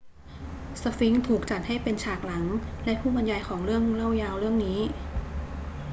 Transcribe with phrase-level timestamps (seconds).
[0.81, 2.45] สฟิงซ์ถูกจัดให้เป็นฉากหลัง
[2.85, 4.79] และผู้บรรยายของเรื่องเล่ายาวเรื่องนี้